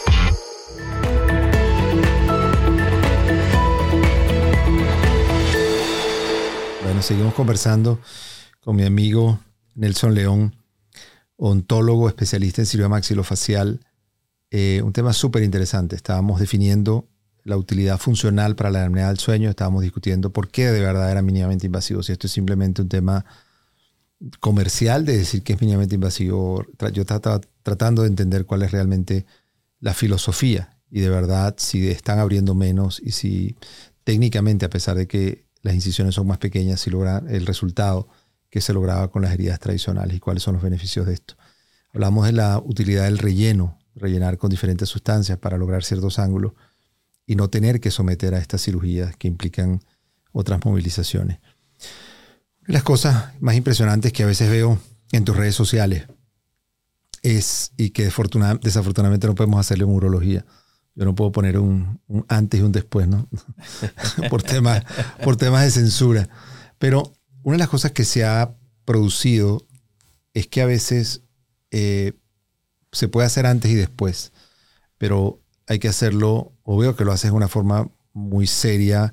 [7.01, 7.99] Seguimos conversando
[8.59, 9.39] con mi amigo
[9.75, 10.55] Nelson León,
[11.35, 13.79] ontólogo especialista en cirugía maxilofacial.
[14.51, 15.95] Eh, un tema súper interesante.
[15.95, 17.07] Estábamos definiendo
[17.43, 19.49] la utilidad funcional para la enfermedad del sueño.
[19.49, 22.03] Estábamos discutiendo por qué de verdad era mínimamente invasivo.
[22.03, 23.25] Si esto es simplemente un tema
[24.39, 26.65] comercial de decir que es mínimamente invasivo.
[26.93, 29.25] Yo estaba tratando de entender cuál es realmente
[29.79, 33.55] la filosofía y de verdad si están abriendo menos y si
[34.03, 38.07] técnicamente, a pesar de que las incisiones son más pequeñas y logra el resultado
[38.49, 41.35] que se lograba con las heridas tradicionales y cuáles son los beneficios de esto.
[41.93, 46.53] Hablamos de la utilidad del relleno, rellenar con diferentes sustancias para lograr ciertos ángulos
[47.25, 49.81] y no tener que someter a estas cirugías que implican
[50.31, 51.39] otras movilizaciones.
[52.65, 54.79] Las cosas más impresionantes que a veces veo
[55.11, 56.07] en tus redes sociales
[57.21, 60.45] es, y que desafortunadamente no podemos hacerle en urología,
[61.01, 63.27] yo no puedo poner un, antes y un después, ¿no?
[64.29, 64.83] por, temas,
[65.23, 66.29] por temas de censura.
[66.77, 67.11] Pero
[67.41, 69.65] una de las cosas que se ha producido
[70.35, 71.23] es que a veces
[71.71, 72.13] eh,
[72.91, 74.31] se puede hacer antes y después,
[74.99, 79.11] pero hay que hacerlo, o veo que lo haces de una forma muy seria,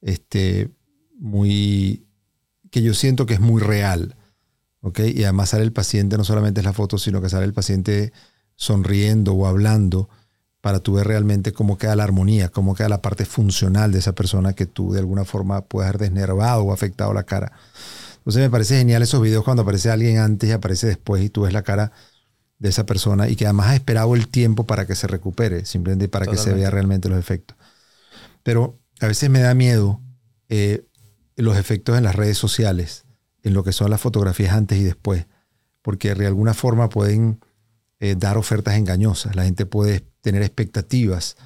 [0.00, 0.68] este,
[1.16, 2.08] muy,
[2.72, 4.16] que yo siento que es muy real.
[4.96, 8.12] Y además sale el paciente, no solamente es la foto, sino que sale el paciente
[8.56, 10.08] sonriendo o hablando
[10.60, 14.14] para tú ver realmente cómo queda la armonía, cómo queda la parte funcional de esa
[14.14, 17.52] persona que tú de alguna forma puedes haber desnervado o afectado la cara.
[18.18, 21.42] Entonces me parece genial esos videos cuando aparece alguien antes y aparece después y tú
[21.42, 21.92] ves la cara
[22.58, 26.08] de esa persona y que además ha esperado el tiempo para que se recupere, simplemente
[26.08, 27.56] para que se vea realmente los efectos.
[28.42, 30.02] Pero a veces me da miedo
[30.50, 30.84] eh,
[31.36, 33.06] los efectos en las redes sociales,
[33.42, 35.26] en lo que son las fotografías antes y después,
[35.80, 37.40] porque de alguna forma pueden
[37.98, 41.36] eh, dar ofertas engañosas, la gente puede tener expectativas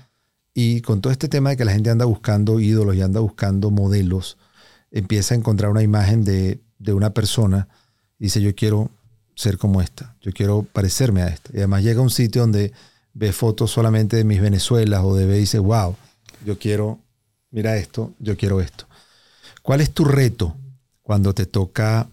[0.52, 3.70] y con todo este tema de que la gente anda buscando ídolos y anda buscando
[3.70, 4.38] modelos,
[4.90, 7.68] empieza a encontrar una imagen de, de una persona
[8.18, 8.90] y dice yo quiero
[9.34, 11.50] ser como esta, yo quiero parecerme a esta.
[11.52, 12.72] Y además llega a un sitio donde
[13.12, 15.96] ve fotos solamente de mis Venezuelas o de ve y dice, wow,
[16.44, 17.00] yo quiero,
[17.50, 18.86] mira esto, yo quiero esto.
[19.62, 20.56] ¿Cuál es tu reto
[21.02, 22.08] cuando te toca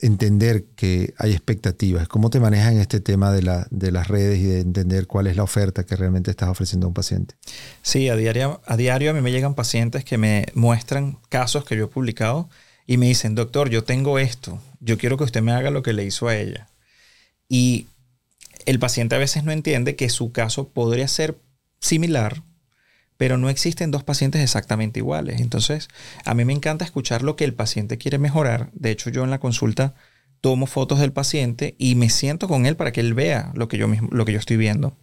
[0.00, 2.08] entender que hay expectativas?
[2.08, 5.26] ¿Cómo te manejas en este tema de, la, de, las redes y de entender cuál
[5.26, 7.34] es la oferta que realmente estás ofreciendo a un paciente?
[7.82, 11.76] Sí, a diario, a diario a mí me llegan pacientes que me muestran casos que
[11.76, 12.48] yo he publicado
[12.86, 15.92] y me dicen, doctor, yo tengo esto, yo quiero que usted me haga lo que
[15.92, 16.68] le hizo a ella.
[17.48, 17.86] Y
[18.66, 21.38] el paciente a veces no entiende que su caso podría ser
[21.80, 22.42] similar,
[23.18, 25.42] pero no existen dos pacientes exactamente iguales.
[25.42, 25.88] Entonces,
[26.24, 28.70] a mí me encanta escuchar lo que el paciente quiere mejorar.
[28.72, 29.94] De hecho, yo en la consulta
[30.40, 33.76] tomo fotos del paciente y me siento con él para que él vea lo que
[33.76, 34.96] yo, mismo, lo que yo estoy viendo.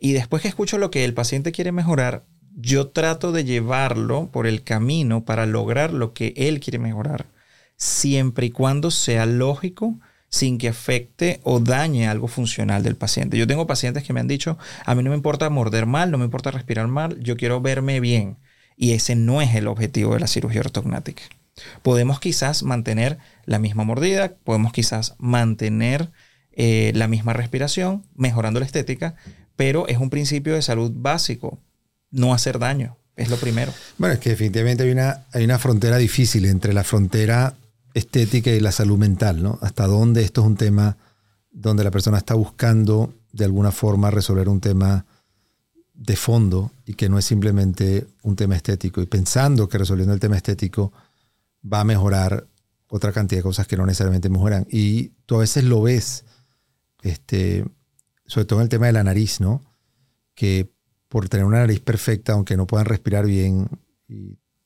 [0.00, 2.24] Y después que escucho lo que el paciente quiere mejorar,
[2.56, 7.26] yo trato de llevarlo por el camino para lograr lo que él quiere mejorar,
[7.76, 13.38] siempre y cuando sea lógico, sin que afecte o dañe algo funcional del paciente.
[13.38, 16.18] Yo tengo pacientes que me han dicho, a mí no me importa morder mal, no
[16.18, 18.38] me importa respirar mal, yo quiero verme bien.
[18.76, 21.22] Y ese no es el objetivo de la cirugía ortognática.
[21.82, 26.10] Podemos quizás mantener la misma mordida, podemos quizás mantener
[26.52, 29.14] eh, la misma respiración, mejorando la estética,
[29.56, 31.58] pero es un principio de salud básico
[32.10, 32.98] no hacer daño.
[33.16, 33.72] Es lo primero.
[33.96, 37.54] Bueno, es que definitivamente hay una, hay una frontera difícil entre la frontera
[37.96, 39.58] estética y la salud mental, ¿no?
[39.62, 40.98] Hasta dónde esto es un tema
[41.50, 45.06] donde la persona está buscando de alguna forma resolver un tema
[45.94, 50.20] de fondo y que no es simplemente un tema estético y pensando que resolviendo el
[50.20, 50.92] tema estético
[51.64, 52.46] va a mejorar
[52.88, 54.66] otra cantidad de cosas que no necesariamente mejoran.
[54.70, 56.26] Y tú a veces lo ves,
[57.00, 57.64] este,
[58.26, 59.62] sobre todo en el tema de la nariz, ¿no?
[60.34, 60.70] Que
[61.08, 63.70] por tener una nariz perfecta, aunque no puedan respirar bien,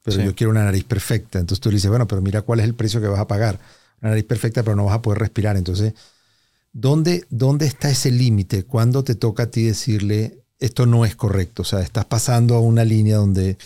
[0.03, 1.39] pero yo quiero una nariz perfecta.
[1.39, 3.59] Entonces tú le dices, bueno, pero mira cuál es el precio que vas a pagar.
[4.01, 5.57] Una nariz perfecta, pero no vas a poder respirar.
[5.57, 5.95] Entonces,
[6.73, 8.65] ¿dónde, dónde está ese límite?
[8.65, 11.63] ¿Cuándo te toca a ti decirle, esto no es correcto?
[11.63, 13.59] O sea, estás pasando a una línea donde...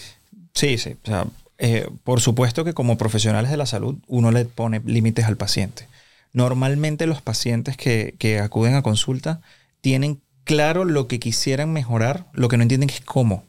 [0.54, 0.96] Sí, sí.
[1.04, 1.26] O sea,
[1.58, 5.88] eh, por supuesto que como profesionales de la salud, uno le pone límites al paciente.
[6.32, 9.40] Normalmente los pacientes que, que acuden a consulta
[9.80, 13.44] tienen claro lo que quisieran mejorar, lo que no entienden es cómo.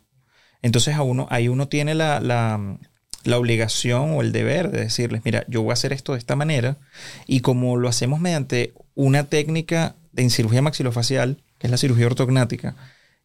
[0.65, 5.45] Entonces a uno, ahí uno tiene la, la, obligación o el deber de decirles, mira,
[5.47, 6.79] yo voy a hacer esto de esta manera
[7.27, 12.75] y como lo hacemos mediante una técnica en cirugía maxilofacial, que es la cirugía ortognática,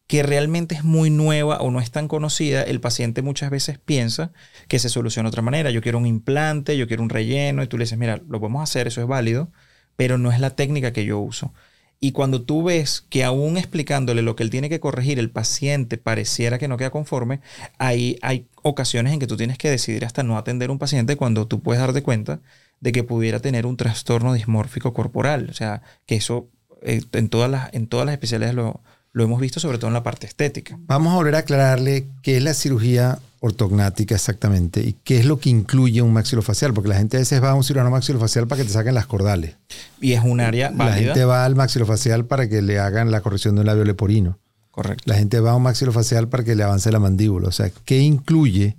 [0.05, 4.31] que realmente es muy nueva o no es tan conocida, el paciente muchas veces piensa
[4.67, 5.71] que se soluciona de otra manera.
[5.71, 8.61] Yo quiero un implante, yo quiero un relleno, y tú le dices, mira, lo podemos
[8.61, 9.49] hacer, eso es válido,
[9.95, 11.55] pero no es la técnica que yo uso.
[12.03, 15.97] Y cuando tú ves que aún explicándole lo que él tiene que corregir, el paciente
[15.99, 17.41] pareciera que no queda conforme,
[17.77, 18.17] hay
[18.63, 21.61] ocasiones en que tú tienes que decidir hasta no atender a un paciente cuando tú
[21.61, 22.41] puedes darte cuenta
[22.79, 25.47] de que pudiera tener un trastorno dismórfico corporal.
[25.51, 26.49] O sea, que eso
[26.81, 28.81] eh, en, todas las, en todas las especialidades lo,
[29.13, 30.77] lo hemos visto, sobre todo en la parte estética.
[30.87, 35.39] Vamos a volver a aclararle qué es la cirugía ortognática exactamente y qué es lo
[35.39, 38.61] que incluye un maxilofacial, porque la gente a veces va a un cirujano maxilofacial para
[38.61, 39.55] que te saquen las cordales.
[39.99, 40.85] Y es un área válida.
[40.85, 44.37] La gente va al maxilofacial para que le hagan la corrección de un labio leporino.
[44.69, 45.03] Correcto.
[45.07, 47.49] La gente va a un maxilofacial para que le avance la mandíbula.
[47.49, 48.77] O sea, ¿qué incluye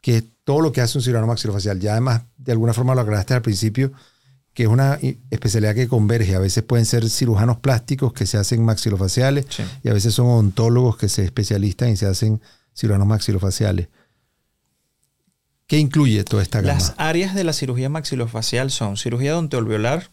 [0.00, 1.80] que todo lo que hace un cirujano maxilofacial?
[1.80, 3.92] Ya además, de alguna forma lo aclaraste al principio,
[4.58, 4.98] que es una
[5.30, 6.34] especialidad que converge.
[6.34, 9.46] A veces pueden ser cirujanos plásticos que se hacen maxilofaciales
[9.84, 12.40] y a veces son ontólogos que se especializan y se hacen
[12.74, 13.86] cirujanos maxilofaciales.
[15.68, 16.74] ¿Qué incluye toda esta gama?
[16.74, 20.10] Las áreas de la cirugía maxilofacial son cirugía alveolar,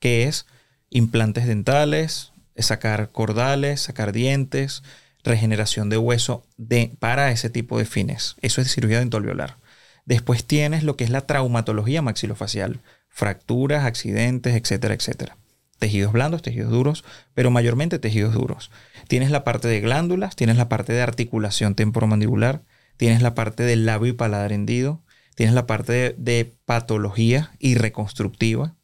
[0.00, 0.46] que es
[0.88, 4.82] implantes dentales, sacar cordales, sacar dientes,
[5.22, 8.36] regeneración de hueso de, para ese tipo de fines.
[8.40, 9.58] Eso es cirugía alveolar.
[10.06, 12.80] Después tienes lo que es la traumatología maxilofacial,
[13.12, 15.36] fracturas, accidentes, etcétera, etcétera.
[15.78, 18.70] Tejidos blandos, tejidos duros, pero mayormente tejidos duros.
[19.08, 22.62] Tienes la parte de glándulas, tienes la parte de articulación temporomandibular,
[22.96, 25.02] tienes la parte del labio y paladar hendido,
[25.34, 28.76] tienes la parte de, patología y reconstructiva,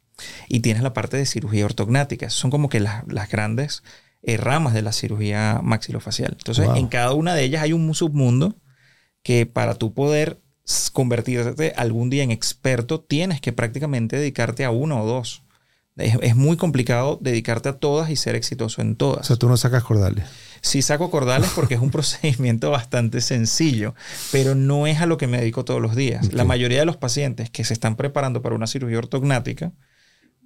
[0.49, 2.29] y tienes la parte de cirugía ortognática.
[2.29, 3.83] Son como que las, grandes
[4.23, 6.33] eh, ramas de la cirugía maxilofacial.
[6.37, 8.57] Entonces, en cada una de ellas hay un submundo
[9.23, 10.43] que para tú poder
[10.93, 15.43] convertirte algún día en experto, tienes que prácticamente dedicarte a uno o dos.
[15.97, 19.23] Es, muy complicado dedicarte a todas y ser exitoso en todas.
[19.23, 20.27] O sea, tú no sacas cordales.
[20.61, 23.95] Sí saco cordales porque es un procedimiento bastante sencillo,
[24.31, 26.33] pero no es a lo que me dedico todos los días.
[26.33, 29.73] La mayoría de los pacientes que se están preparando para una cirugía ortognática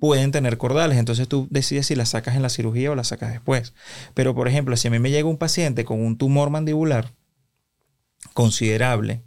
[0.01, 3.31] pueden tener cordales, entonces tú decides si las sacas en la cirugía o las sacas
[3.31, 3.75] después.
[4.15, 7.13] Pero, por ejemplo, si a mí me llega un paciente con un tumor mandibular
[8.33, 9.23] considerable,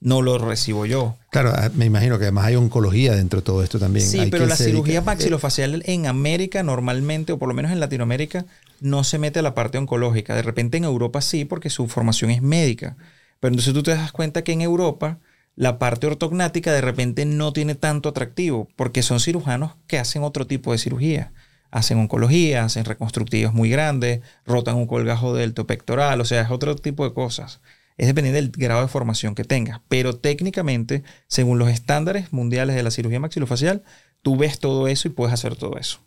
[0.00, 1.16] no lo recibo yo.
[1.30, 4.06] Claro, ah, me imagino que además hay oncología dentro de todo esto también.
[4.06, 8.46] Sí, pero la cirugía maxilofacial en América normalmente, o por lo menos en Latinoamérica,
[8.80, 10.34] no se mete a la parte oncológica.
[10.34, 12.96] De repente en Europa sí, porque su formación es médica.
[13.40, 15.18] Pero entonces tú te das cuenta que en Europa
[15.54, 20.46] la parte ortognática de repente no tiene tanto atractivo, porque son cirujanos que hacen otro
[20.46, 21.32] tipo de cirugía.
[21.70, 26.74] Hacen oncología, hacen reconstructivos muy grandes, rotan un colgajo delto pectoral, o sea, es otro
[26.74, 27.60] tipo de cosas
[28.00, 29.82] es dependiente del grado de formación que tengas.
[29.86, 33.82] Pero técnicamente, según los estándares mundiales de la cirugía maxilofacial,
[34.22, 35.98] tú ves todo eso y puedes hacer todo eso.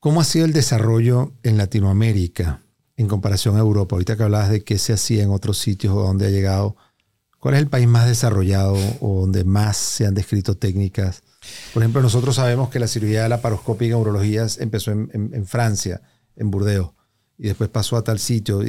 [0.00, 2.62] ¿Cómo ha sido el desarrollo en Latinoamérica
[2.96, 3.94] en comparación a Europa?
[3.94, 6.74] Ahorita que hablabas de qué se hacía en otros sitios o dónde ha llegado,
[7.38, 11.22] ¿cuál es el país más desarrollado o donde más se han descrito técnicas?
[11.72, 16.02] Por ejemplo, nosotros sabemos que la cirugía laparoscópica en urología empezó en, Francia,
[16.34, 16.90] en Burdeos,
[17.38, 18.62] y después pasó a tal sitio.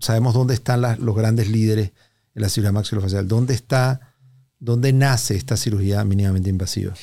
[0.00, 1.92] Sabemos dónde están los grandes líderes
[2.34, 3.28] la cirugía maxilofacial.
[3.28, 4.14] ¿Dónde está,
[4.58, 6.94] dónde nace esta cirugía mínimamente invasiva?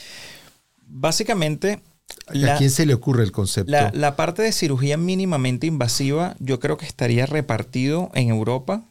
[0.86, 1.82] Básicamente...
[2.28, 3.72] ¿A quién se le ocurre el concepto?
[3.94, 8.84] La, parte de cirugía mínimamente invasiva yo creo que estaría repartido en Europa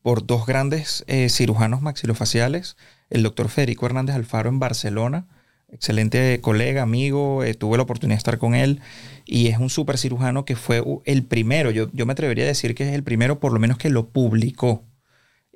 [0.00, 2.76] por dos grandes eh, cirujanos maxilofaciales,
[3.10, 5.26] el doctor Federico Hernández Alfaro en Barcelona,
[5.68, 8.80] excelente colega, amigo, eh, tuve la oportunidad de estar con él
[9.26, 12.74] y es un super cirujano que fue el primero, yo, yo me atrevería a decir
[12.74, 14.84] que es el primero por lo menos que lo publicó.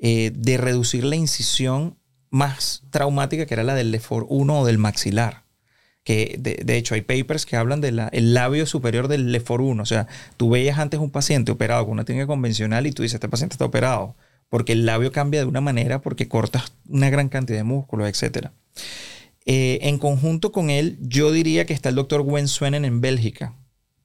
[0.03, 1.99] Eh, de reducir la incisión
[2.31, 5.45] más traumática que era la del Lefor 1 o del maxilar.
[6.05, 9.83] Que de, hecho hay papers que hablan del labio superior del Lefor 1.
[9.83, 10.07] O sea,
[10.39, 13.55] tú veías antes un paciente operado con una técnica convencional y tú dices, este paciente
[13.55, 14.17] está operado.
[14.49, 18.49] Porque el labio cambia de una manera porque cortas una gran cantidad de músculos, etc.
[19.45, 23.55] Eh, en conjunto con él, yo diría que está el doctor Gwen Swenen en Bélgica.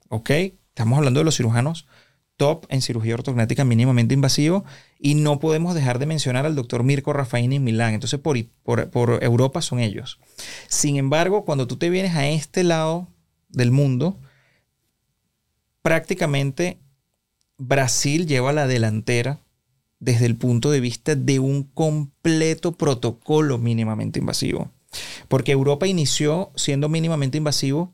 [0.09, 0.29] ¿Ok?
[0.29, 1.87] Estamos hablando de los cirujanos
[2.37, 4.65] top en cirugía ortognática mínimamente invasivo
[4.99, 7.93] y no podemos dejar de mencionar al doctor Mirko Raffaini en Milán.
[7.93, 10.19] Entonces por, por, Europa son ellos.
[10.67, 13.07] Sin embargo, cuando tú te vienes a este lado
[13.49, 14.19] del mundo,
[15.81, 16.79] prácticamente
[17.57, 19.39] Brasil lleva la delantera
[19.99, 24.71] desde el punto de vista de un completo protocolo mínimamente invasivo.
[25.27, 27.93] Porque Europa inició siendo mínimamente invasivo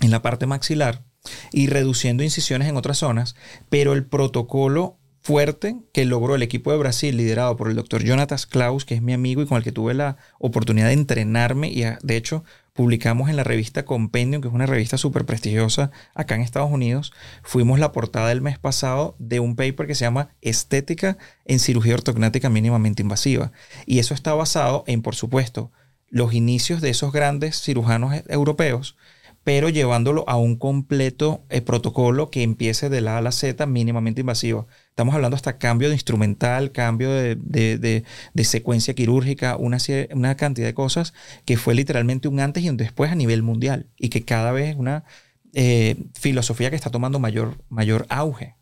[0.00, 1.07] en la parte maxilar
[1.52, 3.36] y reduciendo incisiones en otras zonas,
[3.68, 8.46] pero el protocolo fuerte que logró el equipo de Brasil liderado por el doctor Jonatas
[8.46, 11.82] Klaus, que es mi amigo y con el que tuve la oportunidad de entrenarme y
[11.82, 16.42] de hecho publicamos en la revista Compendium, que es una revista súper prestigiosa acá en
[16.42, 17.12] Estados Unidos,
[17.42, 21.94] fuimos la portada del mes pasado de un paper que se llama Estética en cirugía
[21.94, 23.50] ortognática mínimamente invasiva.
[23.84, 25.72] Y eso está basado en, por supuesto,
[26.08, 28.96] los inicios de esos grandes cirujanos europeos,
[29.44, 33.64] pero llevándolo a un completo eh, protocolo que empiece de la A a la Z
[33.66, 34.66] mínimamente invasivo.
[34.90, 38.04] Estamos hablando hasta cambio de instrumental, cambio de,
[38.42, 39.78] secuencia quirúrgica, una,
[40.12, 43.86] una, cantidad de cosas que fue literalmente un antes y un después a nivel mundial
[43.96, 45.04] y que cada vez es una
[45.54, 48.56] eh, filosofía que está tomando mayor, mayor auge.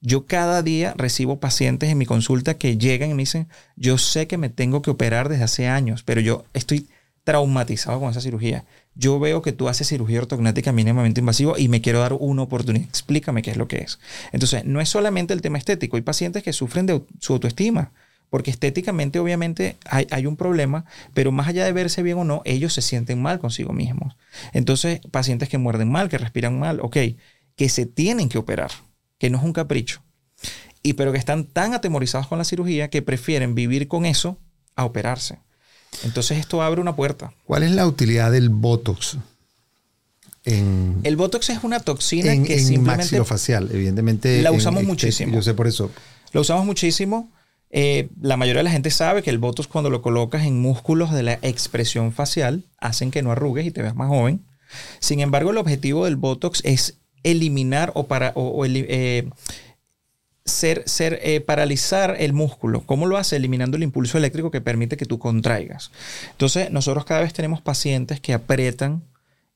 [0.00, 4.26] Yo cada día recibo pacientes en mi consulta que llegan y me dicen, yo sé
[4.26, 6.88] que me tengo que operar desde hace años, pero yo estoy
[7.24, 11.80] traumatizado con esa cirugía yo veo que tú haces cirugía ortognática mínimamente invasiva y me
[11.80, 12.86] quiero dar una oportunidad.
[12.88, 13.98] Explícame qué es lo que es.
[14.32, 15.96] Entonces, no es solamente el tema estético.
[15.96, 17.92] Hay pacientes que sufren de su autoestima,
[18.30, 22.72] porque estéticamente obviamente hay, un problema, pero más allá de verse bien o no, ellos
[22.72, 24.16] se sienten mal consigo mismos.
[24.52, 26.96] Entonces, pacientes que muerden mal, que respiran mal, ok,
[27.56, 28.72] que se tienen que operar,
[29.18, 30.02] que no es un capricho.
[30.82, 34.38] Y pero que están tan atemorizados con la cirugía que prefieren vivir con eso
[34.74, 35.38] a operarse.
[36.02, 37.32] Entonces esto abre una puerta.
[37.44, 39.18] ¿Cuál es la utilidad del Botox?
[40.46, 42.84] el Botox es una toxina que en simplemente...
[42.84, 44.42] maxilofacial, evidentemente.
[44.42, 45.34] La usamos muchísimo.
[45.34, 45.90] Yo sé por eso.
[46.32, 47.30] Lo usamos muchísimo.
[47.70, 51.12] Eh, la mayoría de la gente sabe que el Botox cuando lo colocas en músculos
[51.12, 54.44] de la expresión facial hacen que no arrugues y te veas más joven.
[55.00, 59.28] Sin embargo, el objetivo del Botox es eliminar o, para, o, eh,
[60.44, 62.84] ser, ser eh, paralizar el músculo.
[62.86, 63.36] ¿Cómo lo hace?
[63.36, 65.90] Eliminando el impulso eléctrico que permite que tú contraigas.
[66.32, 69.04] Entonces, nosotros cada vez tenemos pacientes que aprietan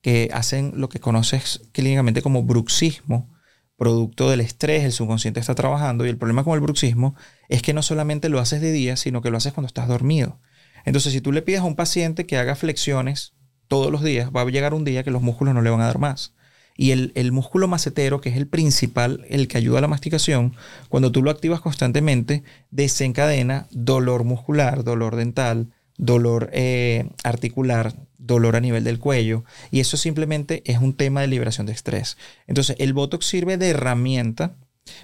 [0.00, 3.34] que hacen lo que conoces clínicamente como bruxismo,
[3.76, 7.14] producto del estrés, el subconsciente está trabajando y el problema con el bruxismo
[7.48, 10.40] es que no solamente lo haces de día, sino que lo haces cuando estás dormido.
[10.84, 13.34] Entonces, si tú le pides a un paciente que haga flexiones
[13.68, 15.86] todos los días, va a llegar un día que los músculos no le van a
[15.86, 16.34] dar más.
[16.80, 20.54] Y el, el, músculo macetero, que es el principal, el que ayuda a la masticación,
[20.88, 28.60] cuando tú lo activas constantemente, desencadena dolor muscular, dolor dental, dolor eh, articular, dolor a
[28.60, 29.44] nivel del cuello.
[29.70, 32.16] Y eso simplemente es un tema de liberación de estrés.
[32.46, 34.54] Entonces, el Botox sirve de herramienta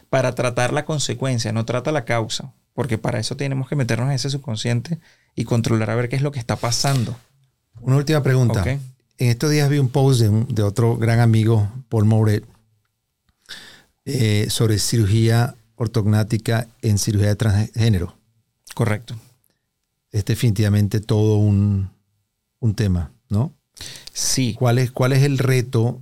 [0.09, 2.55] para tratar la consecuencia, no trata la causa.
[2.72, 5.01] Porque para eso tenemos que meternos en ese subconsciente
[5.35, 7.16] y controlar a ver qué es lo que está pasando.
[7.81, 8.64] Una última pregunta.
[9.19, 12.45] En estos días vi un post de, otro gran amigo, Paul Mouret,
[14.05, 18.17] eh, sobre cirugía ortognática en cirugía de transgénero.
[18.75, 19.15] Correcto.
[20.11, 21.91] Es definitivamente todo un,
[22.77, 23.53] tema, ¿no?
[24.12, 24.57] Sí.
[24.59, 26.01] ¿Cuál es, ¿Cuál es el reto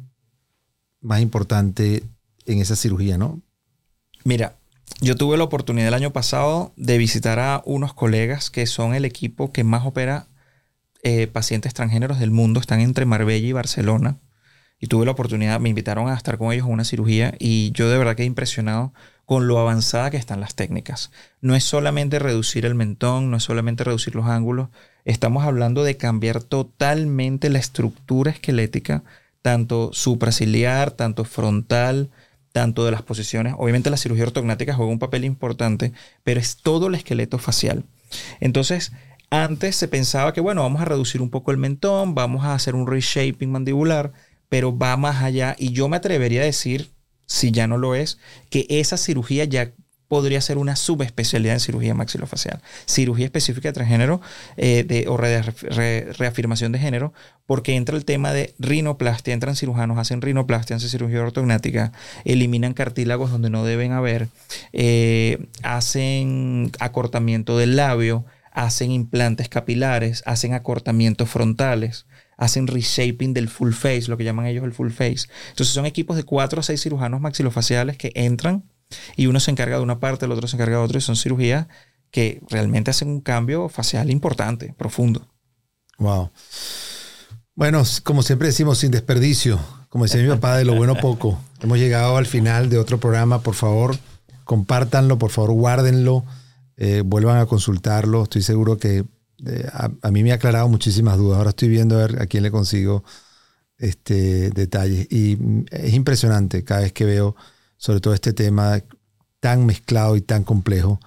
[1.00, 2.04] más importante
[2.46, 3.40] en esa cirugía, no?
[4.24, 4.54] Mira,
[5.00, 9.04] yo tuve la oportunidad el año pasado de visitar a unos colegas que son el
[9.04, 10.28] equipo que más opera
[11.02, 14.18] eh, pacientes transgéneros del mundo, están entre Marbella y Barcelona.
[14.78, 17.88] Y tuve la oportunidad, me invitaron a estar con ellos en una cirugía y yo
[17.88, 18.92] de verdad que he impresionado
[19.24, 21.12] con lo avanzada que están las técnicas.
[21.40, 24.70] No es solamente reducir el mentón, no es solamente reducir los ángulos,
[25.04, 29.04] estamos hablando de cambiar totalmente la estructura esquelética,
[29.40, 32.10] tanto supraciliar, tanto frontal,
[32.52, 33.54] tanto de las posiciones.
[33.56, 35.92] Obviamente la cirugía ortognática juega un papel importante,
[36.24, 37.84] pero es todo el esqueleto facial.
[38.40, 38.92] Entonces,
[39.32, 42.74] antes se pensaba que, bueno, vamos a reducir un poco el mentón, vamos a hacer
[42.74, 44.12] un reshaping mandibular,
[44.50, 45.56] pero va más allá.
[45.58, 46.90] Y yo me atrevería a decir,
[47.24, 48.18] si ya no lo es,
[48.50, 49.72] que esa cirugía ya
[50.06, 52.60] podría ser una subespecialidad en cirugía maxilofacial.
[52.84, 54.20] Cirugía específica de transgénero
[54.58, 57.14] eh, de, o reafirmación de género,
[57.46, 61.92] porque entra el tema de rinoplastia, entran cirujanos, hacen rinoplastia, hacen cirugía ortognática,
[62.26, 64.28] eliminan cartílagos donde no deben haber,
[64.74, 73.72] eh, hacen acortamiento del labio, hacen implantes capilares, hacen acortamientos frontales, hacen reshaping del full
[73.72, 75.28] face, lo que llaman ellos el full face.
[75.50, 78.64] Entonces son equipos de cuatro o seis cirujanos maxilofaciales que entran
[79.16, 81.16] y uno se encarga de una parte, el otro se encarga de otra y son
[81.16, 81.66] cirugías
[82.10, 85.26] que realmente hacen un cambio facial importante, profundo.
[85.98, 86.30] Wow.
[87.54, 89.58] Bueno, como siempre decimos, sin desperdicio.
[89.88, 91.38] Como decía mi papá, de lo bueno poco.
[91.60, 93.40] Hemos llegado al final de otro programa.
[93.40, 93.96] Por favor,
[94.44, 96.24] compártanlo, por favor, guárdenlo.
[96.84, 98.24] Eh, vuelvan a consultarlo.
[98.24, 99.04] Estoy seguro que
[99.46, 101.38] eh, a, mí me ha aclarado muchísimas dudas.
[101.38, 103.04] Ahora estoy viendo a ver a quién le consigo
[103.78, 105.06] este, detalles.
[105.08, 107.36] Y mm, es impresionante cada vez que veo
[107.76, 108.82] sobre todo este tema
[109.38, 110.98] tan mezclado y tan complejo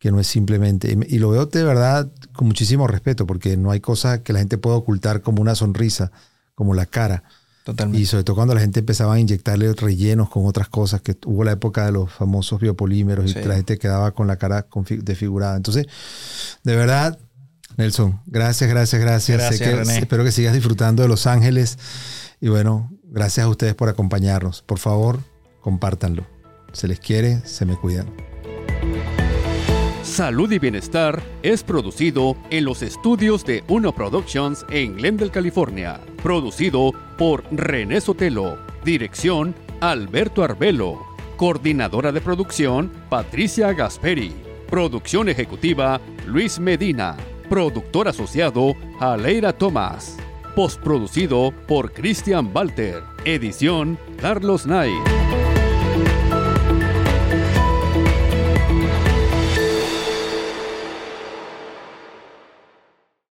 [0.00, 3.78] que no es simplemente, y lo veo de verdad con muchísimo respeto, porque no hay
[3.80, 6.10] cosa que la gente pueda ocultar como una sonrisa,
[6.56, 7.22] como la cara.
[7.70, 8.02] Totalmente.
[8.02, 11.44] Y sobre todo cuando la gente empezaba a inyectarle rellenos con otras cosas, que hubo
[11.44, 14.66] la época de los famosos biopolímeros y la gente quedaba con la cara
[15.02, 15.56] desfigurada.
[15.56, 15.86] Entonces,
[16.64, 17.18] de verdad,
[17.76, 19.60] Nelson, gracias, gracias, gracias.
[19.88, 21.78] espero que sigas disfrutando de Los Ángeles.
[22.40, 24.62] Y bueno, gracias a ustedes por acompañarnos.
[24.62, 25.20] Por favor,
[25.60, 26.26] compártanlo.
[26.72, 28.29] Se les quiere, se me cuidan.
[30.10, 36.00] Salud y Bienestar es producido en los estudios de Uno Productions en Glendale, California.
[36.20, 38.58] Producido por René Sotelo.
[38.84, 40.98] Dirección Alberto Arbelo.
[41.36, 44.32] Coordinadora de producción Patricia Gasperi.
[44.68, 47.16] Producción ejecutiva Luis Medina.
[47.48, 50.16] Productor asociado Aleira Tomás.
[50.56, 53.04] Postproducido por Christian Walter.
[53.24, 55.49] Edición Carlos Knight.